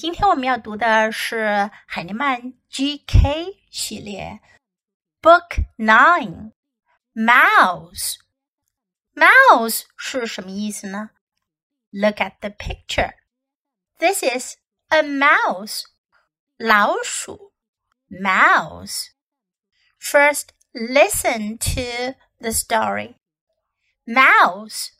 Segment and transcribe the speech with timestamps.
[0.00, 4.40] 今天我们要读的是海尼曼 GK 系列
[5.22, 6.52] Book Nine
[7.14, 11.10] Mouse。Mouse 是什么意思呢？
[11.90, 13.14] Look at the picture.
[13.98, 14.56] This is
[14.88, 15.84] a mouse.
[16.58, 17.54] 老鼠
[18.10, 19.08] mouse.
[19.98, 23.16] First, listen to the story.
[24.06, 24.90] Mouse.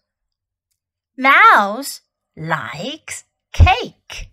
[1.16, 2.00] Mouse
[2.34, 4.30] likes cake.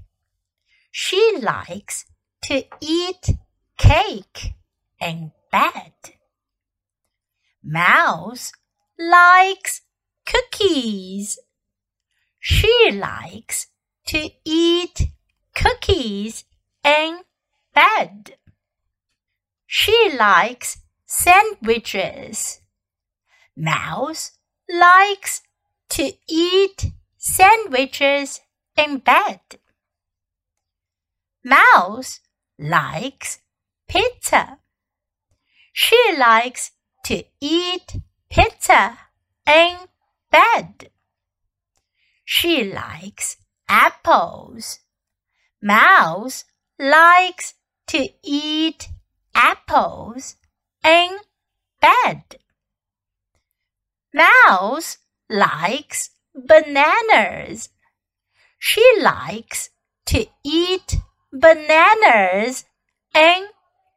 [1.00, 2.07] She likes
[2.43, 3.30] to eat
[3.79, 4.54] cake
[5.00, 5.93] in bed.
[7.62, 8.50] Mouse
[8.98, 9.82] likes
[10.26, 11.38] cookies.
[12.40, 13.68] She likes
[14.07, 15.12] to eat
[15.54, 16.43] cookies
[16.82, 17.21] in
[17.72, 18.36] bed.
[19.68, 22.60] She likes sandwiches.
[23.57, 24.32] Mouse
[24.68, 25.43] likes
[25.90, 28.40] to eat sandwiches
[28.76, 29.40] in bed.
[31.45, 32.20] Mouse
[32.58, 33.39] likes
[33.89, 34.58] pizza.
[35.72, 36.72] She likes
[37.05, 37.97] to eat
[38.28, 38.98] pizza
[39.47, 39.77] in
[40.30, 40.91] bed.
[42.25, 43.36] She likes
[43.69, 44.80] apples.
[45.62, 46.45] Mouse
[46.78, 47.55] likes
[47.86, 48.89] to eat
[49.34, 50.36] apples
[50.84, 51.19] in
[51.80, 52.39] bed.
[54.12, 54.98] Mouse
[55.30, 57.69] likes bananas.
[58.58, 59.70] She likes
[60.06, 60.97] to eat
[61.31, 62.66] bananas
[63.13, 63.47] in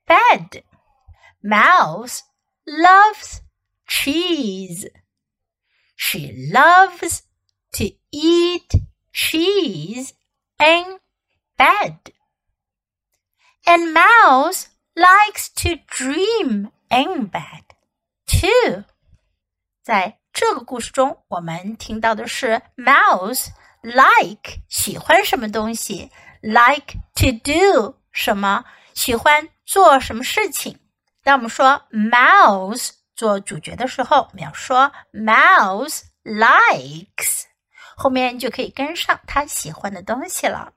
[0.06, 0.62] bed.
[1.42, 2.22] Mouse
[2.66, 3.42] loves
[3.86, 4.86] cheese.
[5.96, 7.22] She loves
[7.72, 8.74] to eat
[9.12, 10.14] cheese
[10.58, 10.98] in
[11.56, 12.12] bed.
[13.66, 17.64] And Mouse likes to dream in bed
[18.26, 18.84] too.
[19.82, 23.48] 在这个故事中，我们听到的是 Mouse
[23.82, 26.10] like 喜欢什么东西
[26.41, 30.79] ，like to do 什么，喜欢做什么事情。
[31.23, 37.43] 当我们说 Mouse 做主角的时候，我们要说 Mouse likes，
[37.95, 40.73] 后面就可以跟上他喜欢的东西了。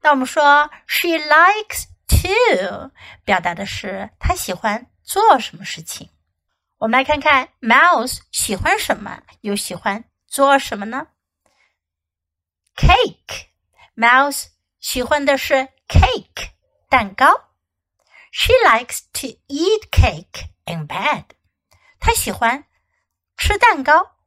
[0.00, 2.90] 当我们说 She likes to，
[3.24, 6.10] 表达的是他喜欢做什么事情。
[6.78, 11.06] 我们来看看 Mouse 喜欢什么，又喜欢做什么呢
[12.74, 13.46] ？Cake。
[14.79, 16.51] Mouse 喜欢的是 cake
[16.89, 17.51] 蛋糕。
[18.31, 21.25] She likes to eat cake in bed.
[21.99, 22.67] 她喜欢
[23.37, 24.17] 吃蛋糕，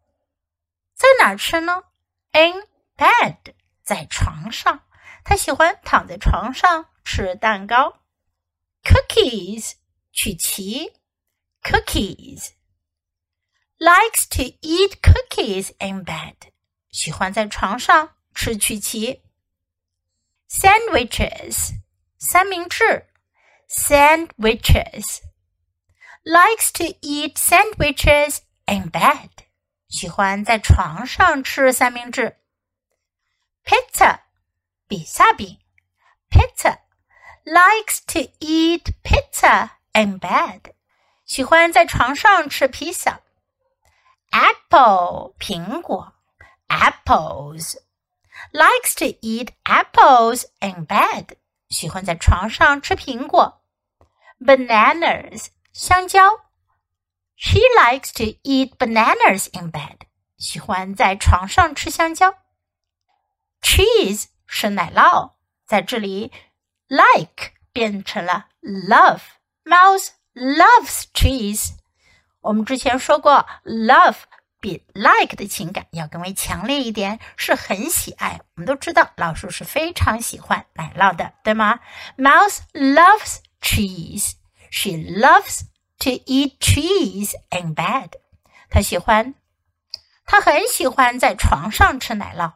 [0.95, 1.85] 在哪儿吃呢？
[2.33, 4.85] In bed，在床上。
[5.25, 8.01] 她喜欢躺在床上吃蛋糕。
[8.83, 9.75] Cookies，
[10.13, 10.93] 曲奇。
[11.63, 12.53] Cookies
[13.79, 16.37] likes to eat cookies in bed.
[16.91, 19.23] 喜欢在床上吃曲奇。
[20.53, 21.73] Sandwiches
[22.19, 23.07] 三明治。
[23.69, 25.21] Sandwiches
[26.25, 29.31] likes to eat sandwiches in bed.
[29.89, 32.39] 喜欢在床上吃三明治。
[33.65, 34.21] Pizza
[34.87, 35.59] 比萨饼。
[36.31, 36.79] Pizza
[37.45, 40.73] likes to eat pizza in bed.
[41.25, 43.21] 喜欢在床上吃披萨。
[44.31, 46.15] Apple 苹果，
[46.69, 47.77] apples
[48.53, 51.37] likes to eat apples in bed，
[51.69, 53.63] 喜欢在床上吃苹果。
[54.39, 56.31] Bananas 香蕉，
[57.37, 59.99] she likes to eat bananas in bed，
[60.37, 62.35] 喜欢在床上吃香蕉。
[63.61, 65.33] Cheese 是奶酪，
[65.67, 66.33] 在这里
[66.89, 71.73] like 变成了 love，mouse。loves cheese。
[72.43, 74.19] 我们之前说过，love
[74.64, 78.40] 比 like 的情感要更为强烈一点，是很喜爱。
[78.56, 81.82] 我们都知道，老鼠是非常喜欢奶酪的，对吗
[82.18, 84.36] ？Mouse loves cheese.
[84.72, 85.64] She loves
[86.00, 88.12] to eat cheese in bed.
[88.70, 89.36] 她喜欢，
[90.26, 92.54] 她很喜欢在床上吃奶酪。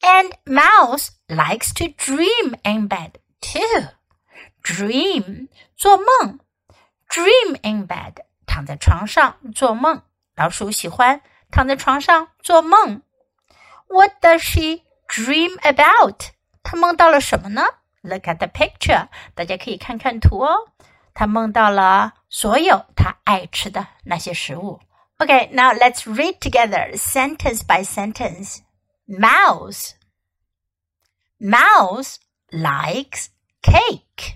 [0.00, 3.12] And Mouse likes to dream in bed
[3.42, 3.88] too.
[4.62, 6.38] Dream 做梦
[7.06, 8.14] dream in bed，
[8.46, 10.02] 躺在床上做梦。
[10.35, 11.21] 老鼠喜欢
[11.51, 13.01] 躺在床上做梦。
[13.87, 16.31] What does she dream about？
[16.63, 17.63] 她梦到了什么呢？
[18.01, 20.71] Look at the picture，大家可以看看图哦。
[21.13, 24.79] 她梦到了所有她爱吃的那些食物。
[25.17, 28.59] Okay, now let's read together sentence by sentence.
[29.07, 29.93] Mouse.
[31.39, 32.17] Mouse
[32.49, 33.29] likes
[33.61, 34.35] cake.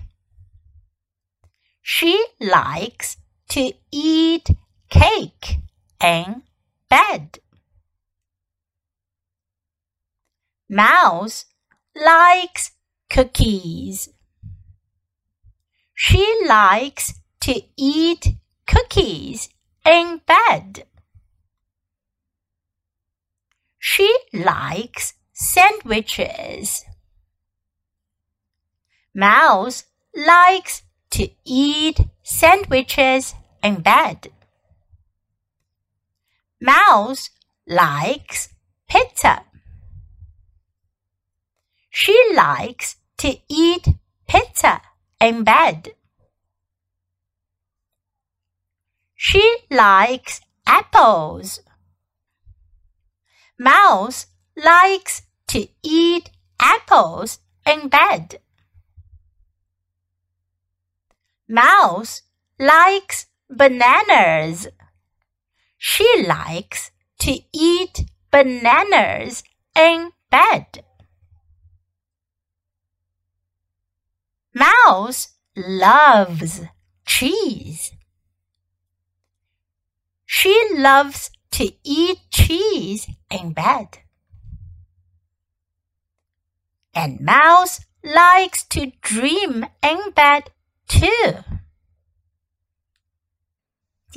[1.82, 3.14] She likes
[3.48, 4.56] to eat
[4.88, 5.58] cake
[6.01, 6.43] in
[6.89, 7.39] bed.
[10.69, 11.45] Mouse
[11.95, 12.71] likes
[13.09, 14.09] cookies.
[15.93, 18.35] She likes to eat
[18.67, 19.49] cookies
[19.85, 20.85] in bed.
[23.79, 26.83] She likes sandwiches.
[29.13, 33.33] Mouse likes to eat sandwiches
[33.63, 34.29] in bed.
[36.59, 37.29] Mouse
[37.67, 38.49] likes
[38.89, 39.43] pizza.
[41.89, 43.87] She likes to eat
[44.27, 44.81] pizza
[45.21, 45.93] in bed.
[49.15, 51.59] She likes apples.
[53.59, 58.39] Mouse likes to eat apples in bed.
[61.47, 62.23] Mouse
[62.59, 64.67] likes bananas.
[65.77, 69.43] She likes to eat bananas
[69.75, 70.83] in bed.
[74.53, 76.61] Mouse loves
[77.05, 77.91] cheese.
[80.25, 83.99] She loves to eat cheese in bed.
[86.93, 90.49] And Mouse likes to dream in bed
[90.87, 91.43] too.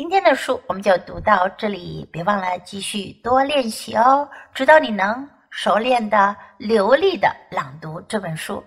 [0.01, 8.65] 今天的书我们就读到这里，别忘了继续多练习哦，直到你能熟练的、流利的朗读这本书。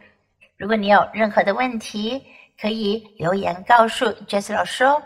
[0.58, 2.22] 如果你有任何的问题，
[2.62, 5.02] 可以留言告诉 Jess 老师哦。